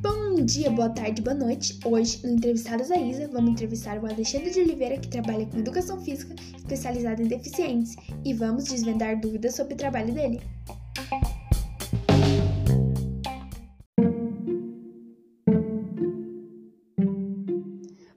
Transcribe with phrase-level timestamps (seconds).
[0.00, 1.80] Bom dia, boa tarde, boa noite.
[1.84, 6.00] Hoje, no Entrevistados da Isa, vamos entrevistar o Alexandre de Oliveira, que trabalha com educação
[6.00, 10.40] física especializada em deficientes, e vamos desvendar dúvidas sobre o trabalho dele.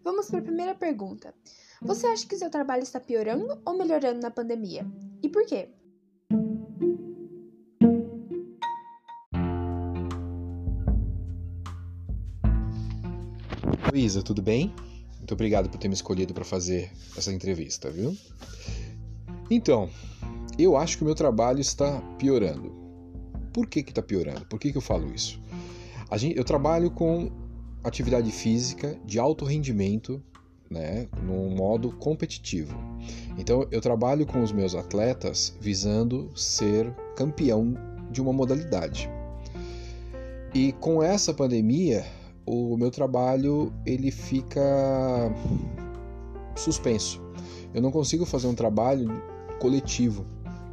[0.04, 1.33] Vamos para a primeira pergunta.
[1.81, 4.85] Você acha que seu trabalho está piorando ou melhorando na pandemia?
[5.23, 5.69] E por quê?
[13.97, 14.73] Isa, tudo bem?
[15.17, 18.15] Muito obrigado por ter me escolhido para fazer essa entrevista, viu?
[19.49, 19.89] Então,
[20.57, 22.71] eu acho que o meu trabalho está piorando.
[23.51, 24.45] Por que está piorando?
[24.45, 25.39] Por que que eu falo isso?
[26.15, 27.31] Gente, eu trabalho com
[27.83, 30.23] atividade física de alto rendimento,
[30.70, 32.77] né, no modo competitivo.
[33.37, 37.73] Então, eu trabalho com os meus atletas visando ser campeão
[38.11, 39.09] de uma modalidade.
[40.54, 42.05] E com essa pandemia,
[42.48, 44.62] o meu trabalho ele fica
[46.55, 47.21] suspenso.
[47.73, 49.21] Eu não consigo fazer um trabalho
[49.59, 50.26] coletivo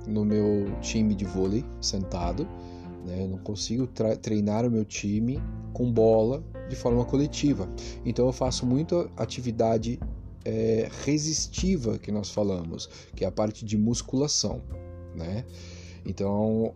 [0.06, 2.48] no meu time de vôlei sentado.
[3.04, 3.24] Né?
[3.24, 3.88] Eu não consigo
[4.22, 7.68] treinar o meu time com bola de forma coletiva.
[8.04, 9.98] Então eu faço muita atividade
[10.44, 14.62] é, resistiva que nós falamos, que é a parte de musculação.
[15.12, 15.44] Né?
[16.06, 16.72] Então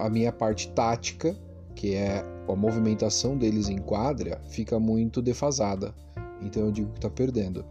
[0.00, 1.34] a minha parte tática
[1.74, 5.94] que é a movimentação deles em quadra, fica muito defasada.
[6.40, 7.64] Então eu digo que está perdendo.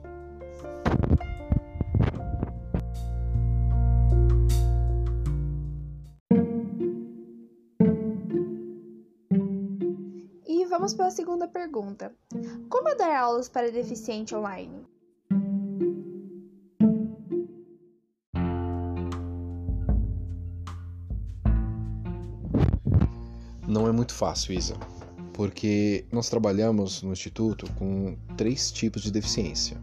[10.46, 12.14] E vamos para a segunda pergunta.
[12.70, 14.86] Como é dar aulas para deficiente online?
[23.74, 24.76] Não é muito fácil, Isa,
[25.34, 29.82] porque nós trabalhamos no Instituto com três tipos de deficiência: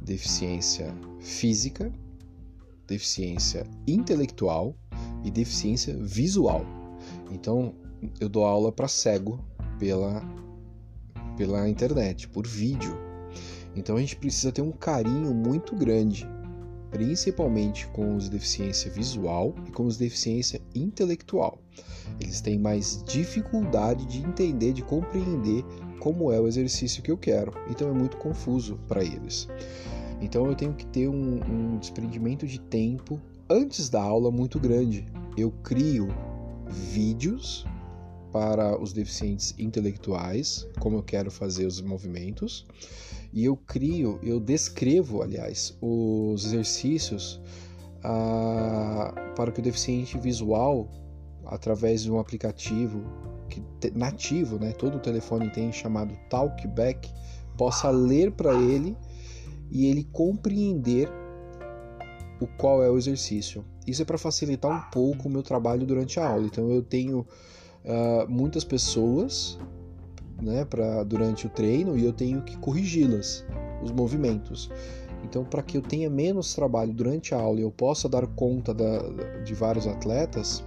[0.00, 1.92] deficiência física,
[2.86, 4.72] deficiência intelectual
[5.24, 6.64] e deficiência visual.
[7.32, 7.74] Então,
[8.20, 9.44] eu dou aula para cego
[9.80, 10.22] pela,
[11.36, 12.96] pela internet, por vídeo.
[13.74, 16.24] Então, a gente precisa ter um carinho muito grande
[16.90, 21.60] principalmente com os de deficiência visual e com os de deficiência intelectual.
[22.20, 25.64] Eles têm mais dificuldade de entender, de compreender
[26.00, 29.48] como é o exercício que eu quero, então é muito confuso para eles.
[30.20, 35.06] Então eu tenho que ter um, um desprendimento de tempo antes da aula muito grande.
[35.36, 36.08] Eu crio
[36.66, 37.64] vídeos
[38.32, 42.66] para os deficientes intelectuais, como eu quero fazer os movimentos,
[43.32, 47.40] e eu crio, eu descrevo, aliás, os exercícios
[48.02, 50.88] ah, para que o deficiente visual,
[51.46, 53.02] através de um aplicativo
[53.48, 53.62] que,
[53.94, 57.10] nativo, né, todo o telefone tem chamado Talkback,
[57.56, 58.96] possa ler para ele
[59.70, 61.08] e ele compreender
[62.40, 63.64] o qual é o exercício.
[63.86, 66.46] Isso é para facilitar um pouco o meu trabalho durante a aula.
[66.46, 67.26] Então eu tenho
[67.88, 69.58] uh, muitas pessoas
[70.40, 73.44] né, para durante o treino e eu tenho que corrigi-las,
[73.82, 74.70] os movimentos.
[75.24, 78.72] Então, para que eu tenha menos trabalho durante a aula e eu possa dar conta
[78.72, 78.98] da,
[79.44, 80.64] de vários atletas,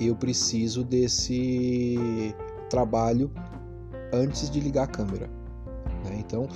[0.00, 2.34] eu preciso desse
[2.70, 3.30] trabalho
[4.12, 5.28] antes de ligar a câmera.
[6.04, 6.16] Né?
[6.18, 6.48] Então,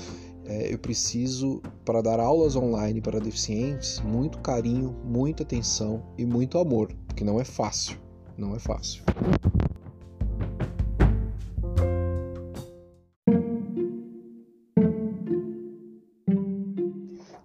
[0.47, 6.59] é, eu preciso, para dar aulas online para deficientes, muito carinho, muita atenção e muito
[6.59, 8.06] amor, porque não é fácil.
[8.37, 9.03] Não é fácil.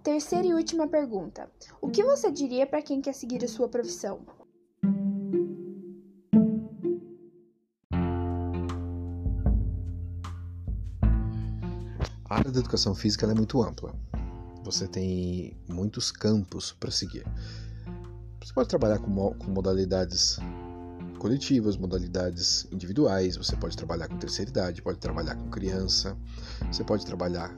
[0.02, 4.20] Terceira e última pergunta: O que você diria para quem quer seguir a sua profissão?
[12.28, 13.94] A área da educação física é muito ampla.
[14.64, 17.26] Você tem muitos campos para seguir.
[18.42, 20.38] Você pode trabalhar com, com modalidades
[21.22, 26.18] coletivas, modalidades individuais, você pode trabalhar com terceira idade, pode trabalhar com criança,
[26.66, 27.56] você pode trabalhar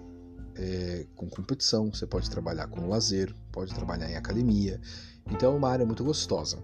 [0.55, 4.79] é, com competição, você pode trabalhar com lazer, pode trabalhar em academia.
[5.31, 6.59] Então é uma área muito gostosa.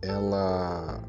[0.00, 1.02] Ela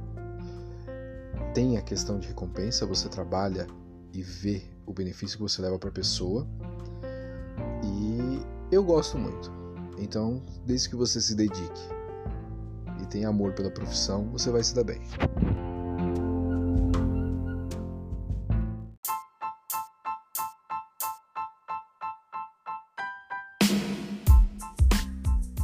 [1.54, 3.68] tem a questão de recompensa, você trabalha
[4.12, 6.48] e vê o benefício que você leva para a pessoa.
[7.84, 8.42] E
[8.72, 9.52] eu gosto muito.
[10.00, 11.95] Então, desde que você se dedique
[13.06, 15.02] e tenha amor pela profissão, você vai se dar bem.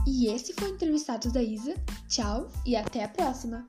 [0.08, 1.74] E esse foi o Entrevistados da Isa.
[2.08, 3.68] Tchau e até a próxima!